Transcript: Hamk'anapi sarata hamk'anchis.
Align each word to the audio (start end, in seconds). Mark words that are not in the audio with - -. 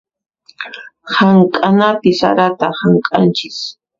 Hamk'anapi 1.15 2.09
sarata 2.19 2.67
hamk'anchis. 2.79 3.57